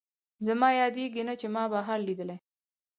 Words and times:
زما 0.45 0.69
یادېږي 0.81 1.21
نه، 1.27 1.33
چې 1.39 1.47
ما 1.55 1.63
بهار 1.73 1.99
لیدلی 2.07 2.37